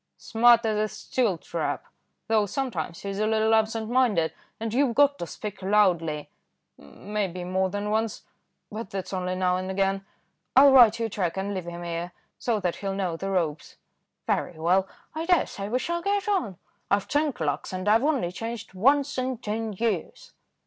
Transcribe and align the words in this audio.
"Smart 0.17 0.65
as 0.65 0.77
a 0.79 0.87
steel 0.87 1.37
trap, 1.37 1.85
though 2.27 2.47
sometimes 2.47 3.01
he's 3.03 3.19
a 3.19 3.27
little 3.27 3.53
absent 3.53 3.87
minded; 3.87 4.33
and 4.59 4.73
you've 4.73 4.95
got 4.95 5.19
to 5.19 5.27
speak 5.27 5.61
loudly, 5.61 6.27
maybe 6.75 7.43
more 7.43 7.69
than 7.69 7.91
once, 7.91 8.23
but 8.71 8.89
that's 8.89 9.13
only 9.13 9.35
now 9.35 9.57
and 9.57 9.69
again. 9.69 10.03
I'll 10.55 10.71
write 10.71 10.97
you 10.99 11.05
a 11.05 11.09
cheque 11.09 11.37
and 11.37 11.53
leave 11.53 11.65
him 11.65 11.83
here, 11.83 12.13
so 12.39 12.59
that 12.61 12.77
he 12.77 12.87
will 12.87 12.95
know 12.95 13.15
the 13.15 13.29
ropes." 13.29 13.75
"Very 14.25 14.57
well, 14.57 14.87
I 15.13 15.27
daresay 15.27 15.69
we 15.69 15.77
shall 15.77 16.01
get 16.01 16.27
on. 16.27 16.57
I've 16.89 17.07
ten 17.07 17.31
clerks, 17.31 17.71
and 17.71 17.87
I've 17.87 18.03
only 18.03 18.31
changed 18.31 18.73
once 18.73 19.19
in 19.19 19.37
ten 19.37 19.71
years." 19.73 20.31